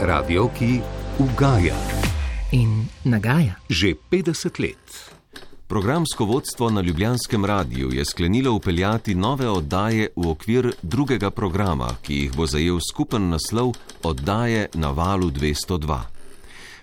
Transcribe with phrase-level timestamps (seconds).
[0.00, 0.80] Radio, ki
[1.18, 1.74] ugaja
[2.52, 3.56] in nagaja.
[3.68, 5.12] že 50 let.
[5.66, 12.14] Programsko vodstvo na Ljubljanskem radiju je sklenilo upeljati nove oddaje v okvir drugega programa, ki
[12.14, 13.72] jih bo zajel skupen naslov
[14.02, 16.15] Oddaje na valu 202.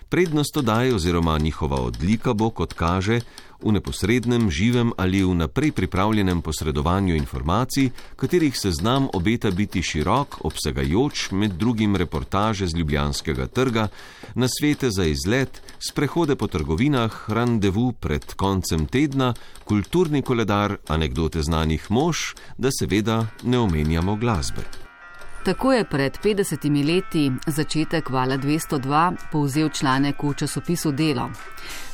[0.08, 3.20] Prednost oddaje oziroma njihova odlika bo, kot kaže,
[3.64, 11.56] v neposrednem, živem ali vnaprej pripravljenem posredovanju informacij, katerih seznam obeta biti širok, obsegajoč med
[11.56, 13.88] drugim reportaže z Ljubljanskega trga,
[14.34, 19.34] nasvete za izlet, sprehode po trgovinah, randevu pred koncem tedna,
[19.64, 24.83] kulturni koledar, anekdote znanih mož, da seveda ne omenjamo glasbe.
[25.44, 31.30] Tako je pred 50 leti začetek Vala 202 povzel članek v časopisu Delo.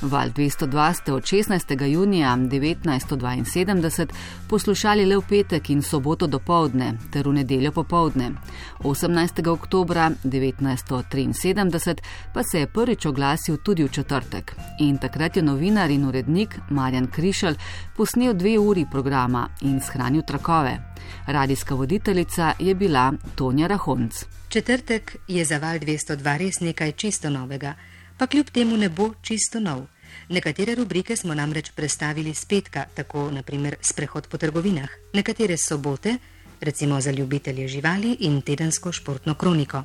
[0.03, 1.87] Val 202 ste od 16.
[1.87, 4.07] junija 1972
[4.49, 8.31] poslušali le v petek in soboto do povdne ter v nedeljo popovdne.
[8.79, 9.49] 18.
[9.49, 11.99] oktober 1973
[12.35, 17.07] pa se je prvič oglasil tudi v četrtek in takrat je novinar in urednik Marjan
[17.07, 17.55] Krišel
[17.97, 20.79] posnel dve uri programa in shranil trakove.
[21.27, 24.25] Radijska voditeljica je bila Tonja Rahonc.
[24.49, 27.73] Četrtek je za val 202 res nekaj čisto novega,
[28.19, 29.87] pa kljub temu ne bo čisto nov.
[30.29, 36.19] Nekatere rubrike smo namreč predstavili z petka, tako naprimer sprehod po trgovinah, nekatere sobote,
[36.61, 39.85] recimo za ljubitelje živali in tedensko športno kroniko.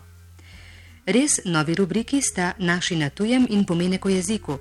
[1.06, 4.58] Res novi rubriki sta naši na tujem in pomenek o jeziku.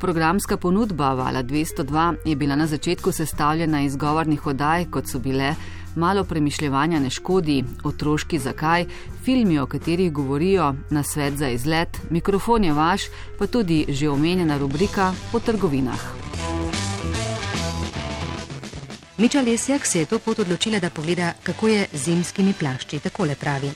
[0.00, 5.54] Programska ponudba Vala 202 je bila na začetku sestavljena iz govornih oddaj, kot so bile
[5.94, 8.86] Malo premišljevanja ne škodi, otroški zakaj,
[9.24, 13.02] filmi, o katerih govorijo, na svet za izlet, mikrofon je vaš,
[13.38, 16.00] pa tudi že omenjena rubrika po trgovinah.
[19.18, 23.34] Miča Lesjak se je to pot odločila, da pogleda, kako je z zimskimi plašči, takole
[23.34, 23.70] pravi.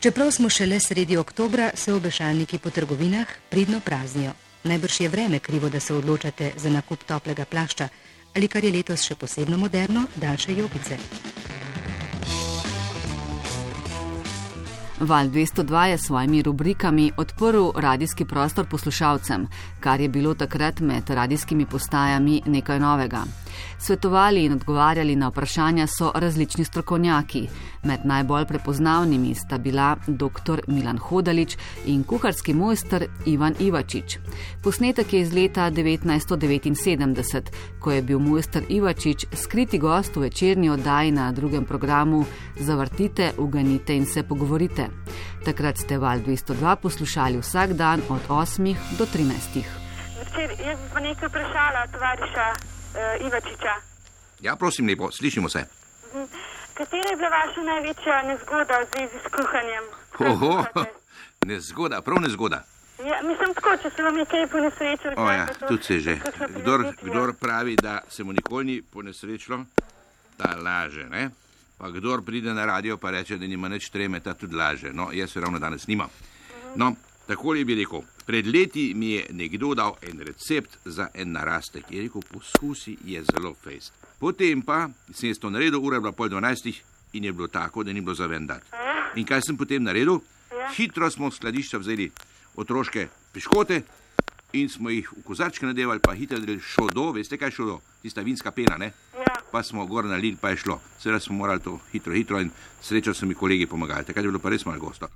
[0.00, 4.32] Čeprav smo šele sredi oktobra, se obešalniki po trgovinah pridno praznijo.
[4.64, 7.88] Najbrž je vreme krivo, da se odločate za nakup toplega plašča
[8.36, 10.98] ali kar je letos še posebno moderno, daljše jopice.
[15.00, 19.46] Val 202 je s svojimi rubrikami odprl radijski prostor poslušalcem,
[19.80, 23.24] kar je bilo takrat med radijskimi postajami nekaj novega.
[23.78, 27.48] Svetovali in odgovarjali na vprašanja so različni strokovnjaki.
[27.82, 30.60] Med najbolj prepoznavnimi sta bila dr.
[30.66, 31.56] Milan Hodalič
[31.86, 34.18] in kuharski mojster Ivan Ivačič.
[34.62, 37.42] Posnetek je iz leta 1979,
[37.80, 42.24] ko je bil mojster Ivačič skriti gost v večerni oddaji na drugem programu
[42.56, 44.88] Zavrtite, uganite in se pogovorite.
[45.44, 49.62] Takrat ste val 202 poslušali vsak dan od 8 do 13.
[50.20, 53.74] Včer, jaz bi nekaj vprašala tovariša uh, Ivačiča.
[54.40, 55.64] Ja, prosim, lepo, slišimo se.
[56.74, 59.84] Katera je bila vaša največja nezgoda v zvezi s kuhanjem?
[60.18, 60.64] Oho,
[61.50, 62.64] nezgoda, prav nezgoda.
[63.06, 65.12] Ja, mislim tako, če se vam je kaj ponesrečilo.
[65.16, 66.16] O ja, tudi se že.
[66.56, 69.64] Kdor, kdor pravi, da se mu nikoli ni ponesrečilo,
[70.36, 71.30] ta laže, ne?
[71.78, 74.92] Pa kdor pride na radio pa reče, da nima nič treme, ta tudi laže.
[74.92, 76.08] No, jaz se ravno danes nimam.
[76.76, 76.94] No,
[77.30, 78.02] takole bi rekel.
[78.26, 81.84] Pred leti mi je nekdo dal en recept za en narastek.
[81.90, 83.92] Je rekel, poskusi je zelo fejst.
[84.18, 86.82] Potem pa sem jaz to naredil, ura je bila pol dvanajstih
[87.12, 88.62] in je bilo tako, da ni bilo za vendar.
[89.16, 90.20] In kaj sem potem naredil?
[90.76, 92.10] Hitro smo v skladišča vzeli
[92.56, 93.82] otroške piškote
[94.52, 98.50] in smo jih v kozarčke nadevali, pa hitro delali šodo, veste kaj šodo, tista vinska
[98.50, 98.92] pena, ne?
[99.50, 100.80] Pa smo gor nalili, pa je šlo.
[100.98, 102.50] Seveda smo morali to hitro, hitro in
[102.82, 104.04] srečo so mi kolegi pomagali.
[104.04, 105.10] Takrat je bilo pa res malo gosto.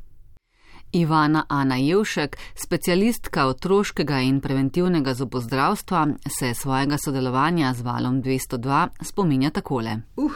[0.95, 9.51] Ivana Ana Jevšek, specialistka otroškega in preventivnega zobozdravstva, se svojega sodelovanja z valom 202 spominja
[9.51, 9.97] takole.
[10.17, 10.33] Uh,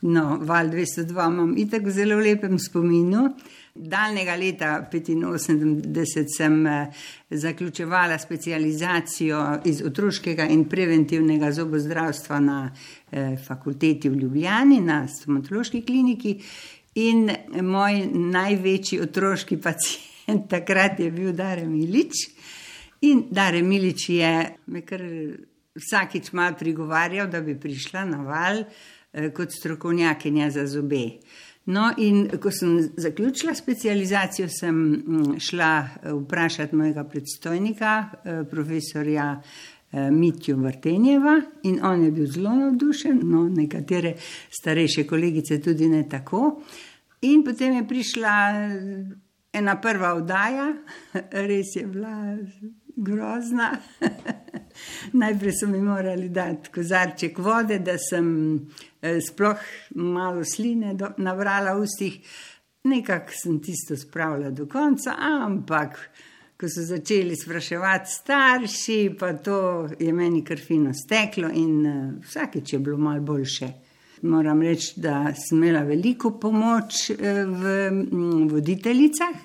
[0.00, 3.30] no, val 202 imam itak v zelo lepem spominu.
[3.74, 6.86] Daljnega leta 1985 sem eh,
[7.30, 12.70] zaključevala specializacijo iz otroškega in preventivnega zobozdravstva na
[13.10, 16.38] eh, fakulteti v Ljubljani, na stomatološki kliniki.
[16.96, 17.28] In
[17.62, 22.24] moj največji otroški pacijent takrat je bil Dare Milič.
[23.04, 24.32] In Dare Milič je
[24.72, 25.02] me kar
[25.76, 31.18] vsakič malo prigovarjal, da bi prišla na val eh, kot strokovnjakinja za zobe.
[31.66, 37.94] No, in ko sem zaključila specializacijo, sem mm, šla eh, vprašati mojega predstojnika,
[38.24, 39.42] eh, profesorja
[40.10, 44.14] Mitjo Vrtenjeva, in on je bil zelo navdušen, no, nekatere
[44.50, 46.60] starejše kolegice tudi ne tako.
[47.20, 49.04] In potem je prišla eh,
[49.52, 50.72] ena prva oddaja,
[51.48, 52.36] res je bila
[52.96, 53.72] grozna.
[55.22, 58.28] Najprej so mi morali dati kozarček vode, da sem
[59.02, 59.60] eh, sploh
[59.94, 62.20] malo sline do, nabrala v ustih.
[62.86, 65.98] Nekako sem tisto spravila do konca, ampak
[66.56, 72.72] ko so začeli spraševati starši, pa to je meni kar fino steklo in uh, vsakeč
[72.72, 73.68] je bilo malo boljše.
[74.22, 79.36] Moram reči, da sem imela veliko pomoč uh, v um, voditeljicah,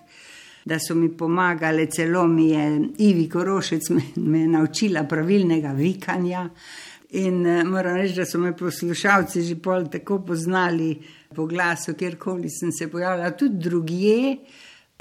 [0.66, 2.64] da so mi pomagale, celo mi je
[2.98, 6.48] Ivi Korošec me, me naučila pravilnega vikanja.
[7.20, 10.96] In uh, moram reči, da so me poslušalci že pol tako poznali
[11.36, 14.38] po glasu, kjerkoli sem se pojavila, tudi drugje.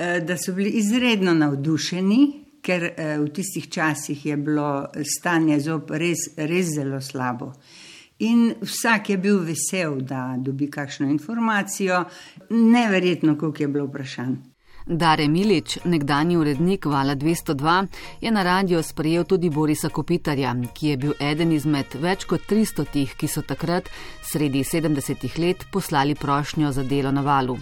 [0.01, 2.21] Eh, da so bili izredno navdušeni,
[2.65, 7.51] ker eh, v tistih časih je bilo stanje zob res, res zelo slabo.
[8.25, 12.05] In vsak je bil vesel, da dobi kakšno informacijo,
[12.51, 14.35] neverjetno, koliko je bilo vprašanj.
[14.91, 17.87] Dare Milič, nekdani urednik Vala 202,
[18.21, 22.85] je na radio sprejel tudi Borisa Kopitarja, ki je bil eden izmed več kot 300
[22.91, 23.87] tih, ki so takrat,
[24.27, 27.55] sredi 70-ih let, poslali prošnjo za delo na valu.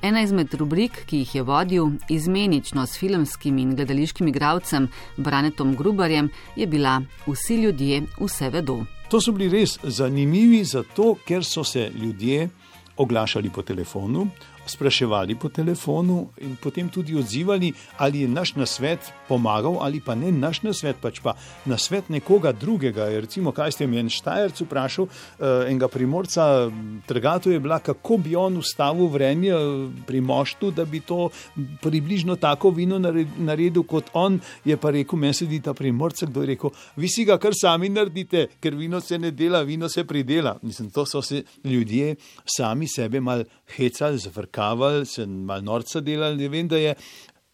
[0.00, 6.32] Ena izmed rubrik, ki jih je vodil, izmenično s filmskim in gledališkim igravcem Branetom Grubarjem,
[6.56, 8.80] je bila Vsi ljudje vse vedo.
[9.12, 12.48] To so bili res zanimivi, zato ker so se ljudje
[12.96, 14.26] oglašali po telefonu,
[14.66, 20.32] spraševali po telefonu in potem tudi odzivali, ali je naš nasvet pomagal ali pa ne
[20.32, 21.34] naš nasvet, pač pa
[21.66, 23.08] nasvet nekoga drugega.
[23.08, 26.70] Recimo, kaj ste mi en štajerc vprašal, uh, enega primorca,
[27.06, 31.30] trgato je bila, kako bi on ustavil vrenje eh, pri moštu, da bi to
[31.82, 36.52] približno tako vino naredil kot on, je pa rekel, meni sedi ta primorca, kdo je
[36.54, 40.56] rekel, vi si ga kar sami naredite, ker vino se ne dela, vino se pridela.
[40.62, 42.16] Mislim, to so se ljudje
[42.56, 43.44] sami sebe mal
[43.76, 46.48] hecali, zvrkali kavali, se malo norca delali.
[46.48, 46.94] Vem, da je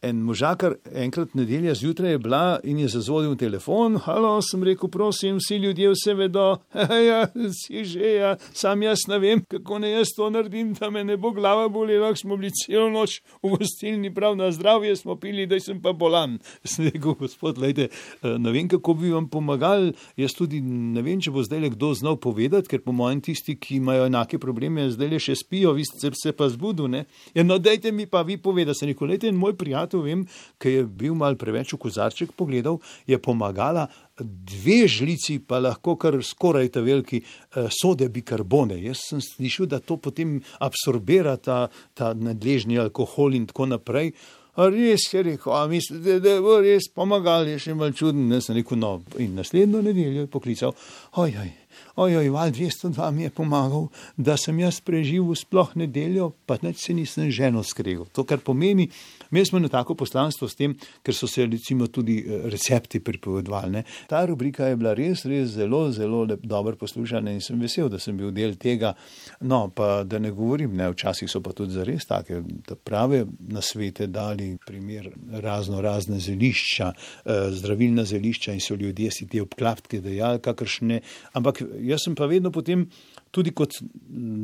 [0.03, 3.97] En možakar enkrat nedelja zjutraj je bila in je zazvodil telefon.
[3.99, 6.56] Halo, sem rekel, prosim, vsi ljudje vse vedo.
[7.09, 11.03] Ja, si že, ja, sam jaz ne vem, kako ne jaz to naredim, da me
[11.05, 15.47] ne bo glava bolela, smo bili celo noč v gostilni, prav na zdravje smo pili,
[15.47, 16.39] da sem pa bolan.
[16.65, 19.91] Sem rekel, gospod, lejte, eh, ne vem, kako bi vam pomagal.
[20.17, 23.56] Jaz tudi ne vem, če bo zdaj le kdo znal povedati, ker po mojem tisti,
[23.59, 27.03] ki imajo enake probleme, zdaj le še spijo, vi ste se pa zbudili.
[27.35, 30.26] Ja, no, dajte mi pa vi povedati, sem rekel, lejte, moj prijatelj prijatelj, vem,
[30.58, 33.88] ki je bil mal preveč v kozarček pogledal, je pomagala
[34.19, 38.79] dve žlici, pa lahko kar skoraj ta veliki eh, sode bikarbone.
[38.82, 44.12] Jaz sem slišal, da to potem absorbira ta, ta nadležni alkohol in tako naprej.
[44.58, 48.56] Res je rekel, a mislite, da bo res pomagal, je še mal čuden, ne sem
[48.58, 50.75] rekel, no, in naslednjo nedeljo je poklical,
[51.14, 51.52] ojoj,
[51.97, 56.95] ojoj, val 202 mi je pomagal, da sem jaz preživel sploh nedeljo, pa neč se
[56.95, 58.07] nisem ženo skregal.
[58.13, 58.89] To, kar pomeni,
[59.31, 63.83] Imeli smo eno tako poslanstvo s tem, ker so se recimo tudi eh, recepti pripovedovali.
[64.09, 68.17] Ta rubrika je bila res, res zelo, zelo dobro poslušana in sem vesel, da sem
[68.17, 68.95] bil del tega.
[69.41, 72.41] No, pa da ne govorim, ne, včasih so pa tudi za res take
[72.85, 75.11] prave nasvete dali, primer
[75.43, 81.01] razno razne zelišča, eh, zdravilna zelišča in so ljudje si te obklapke dejali, kakršne.
[81.33, 82.87] Ampak jaz sem pa vedno potem
[83.31, 83.79] tudi kot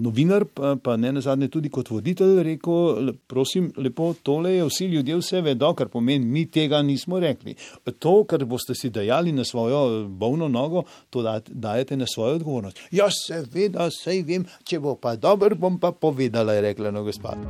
[0.05, 4.89] novinar, pa, pa ne na zadnje, tudi kot voditelj rekel: prosim, lepo, tole je vsi
[4.93, 7.57] ljudje vse vedo, kar pomeni, mi tega nismo rekli.
[7.99, 12.81] To, kar boste si dajali na svojo bolno nogo, to dajete na svojo odgovornost.
[12.91, 17.41] Ja, seveda, sej vem, če bo pa dober, bom pa povedala, je rekla no gospod.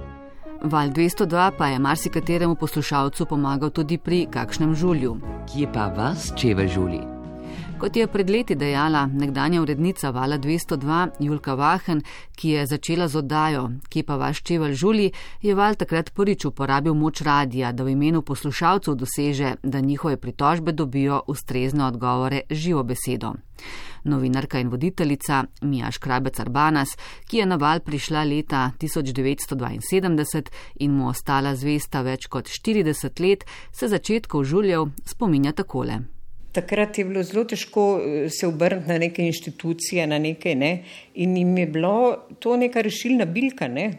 [0.65, 5.19] Val 202 pa je marsikateremu poslušalcu pomagal tudi pri kakšnem žulju.
[5.53, 7.14] Kje pa vas, če v žulji?
[7.79, 12.03] Kot je pred leti dejala nekdanja urednica Vala 202 Julka Vahen,
[12.37, 15.11] ki je začela z oddajo, ki pa vaš čevelj žuli,
[15.43, 20.73] je Val takrat prvič uporabil moč radija, da v imenu poslušalcev doseže, da njihove pritožbe
[20.73, 23.35] dobijo ustrezne odgovore živo besedo.
[24.05, 26.89] Novinarka in voditeljica Mija Škrabec Arbanas,
[27.27, 33.45] ki je na val prišla leta 1972 in mu ostala zvesta več kot 40 let,
[33.73, 36.14] se začetkov žuljev spominja takole.
[36.55, 40.73] Takrat je bilo zelo težko eh, se obrniti na neke inštitucije, na nekaj, ne?
[41.15, 41.95] in jim je bilo
[42.39, 43.69] to neka rešilna bilka.
[43.69, 43.91] Ne?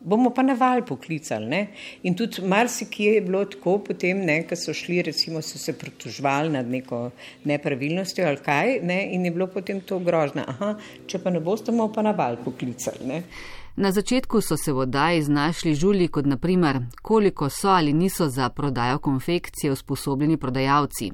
[0.00, 1.46] Bomo pa na val poklicali.
[1.46, 1.60] Ne?
[2.08, 6.68] In tudi marsikje je bilo tako, potem, ko so šli, recimo, so se pritožvali nad
[6.68, 7.10] neko
[7.44, 9.02] nepravilnostjo ali kaj, ne?
[9.12, 10.46] in je bilo potem to grožno.
[10.48, 10.74] Aha,
[11.06, 13.04] če pa ne boste, bomo pa na val poklicali.
[13.12, 13.22] Ne?
[13.76, 18.48] Na začetku so se v oddaji znašli žuli kot naprimer, koliko so ali niso za
[18.48, 21.10] prodajo konfekcije usposobljeni prodajalci,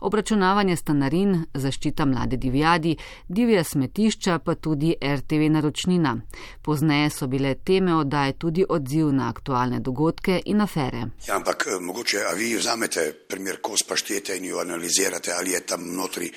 [0.00, 2.96] obračunavanje stanarin, zaščita mlade divjadi,
[3.28, 6.16] divja smetišča pa tudi RTV naročnina.
[6.62, 11.04] Pozneje so bile teme oddaje tudi odziv na aktualne dogodke in afere.
[11.28, 15.60] Ja, ampak eh, mogoče, a vi vzamete primer kos paštete in jo analizirate, ali je
[15.60, 16.32] tam notri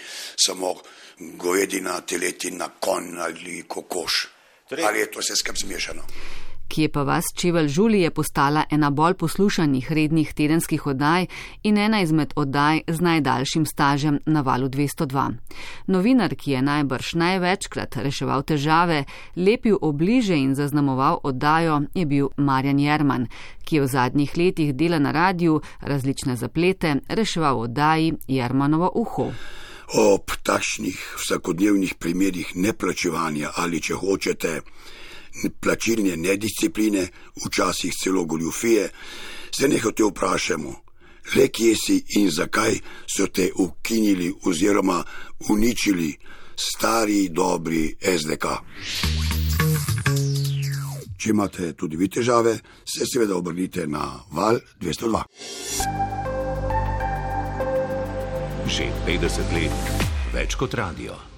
[0.46, 0.75] samo
[1.38, 4.41] govedina, teletina, konj ali kokoš.
[4.72, 6.08] Torej, Ali je to vse skupaj zmešano?
[6.72, 11.25] ki je pa vas Čevelj Žuli je postala ena bolj poslušanih rednih tedenskih oddaj
[11.63, 15.32] in ena izmed oddaj z najdaljšim stažem na valu 202.
[15.88, 19.04] Novinar, ki je najbrž največkrat reševal težave,
[19.36, 23.28] lepil obliže in zaznamoval oddajo, je bil Marjan Jerman,
[23.66, 29.32] ki je v zadnjih letih dela na radiju različne zaplete reševal oddaji Jermanovo uho.
[29.94, 34.62] Ob takšnih vsakodnevnih primerih neplačevanja ali če hočete
[35.60, 37.08] plačilne nediscipline,
[37.46, 38.90] včasih celo goljufije,
[39.52, 40.74] se nehote vprašamo,
[41.36, 42.80] le kje si in zakaj
[43.16, 45.04] so te ukinili oziroma
[45.50, 46.16] uničili
[46.56, 48.46] stari dobri SDK.
[51.18, 56.31] Če imate tudi vi težave, se seveda obrnite na val 202.
[58.72, 59.75] Že 50 let
[60.32, 61.31] več kot radio.